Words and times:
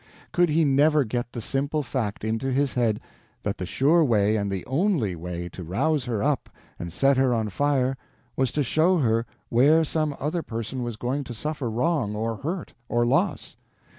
Could 0.31 0.49
he 0.49 0.65
never 0.65 1.03
get 1.03 1.31
the 1.31 1.41
simple 1.41 1.83
fact 1.83 2.23
into 2.23 2.51
his 2.51 2.73
head 2.73 2.99
that 3.43 3.59
the 3.59 3.67
sure 3.67 4.03
way 4.03 4.35
and 4.35 4.51
the 4.51 4.65
only 4.65 5.15
way 5.15 5.47
to 5.49 5.63
rouse 5.63 6.05
her 6.05 6.23
up 6.23 6.49
and 6.79 6.91
set 6.91 7.17
her 7.17 7.35
on 7.35 7.49
fire 7.49 7.95
was 8.35 8.51
to 8.53 8.63
show 8.63 8.97
her 8.97 9.27
where 9.49 9.83
some 9.83 10.15
other 10.19 10.41
person 10.41 10.81
was 10.81 10.97
going 10.97 11.23
to 11.25 11.35
suffer 11.35 11.69
wrong 11.69 12.15
or 12.15 12.37
hurt 12.37 12.73
or 12.89 13.05
loss? 13.05 13.57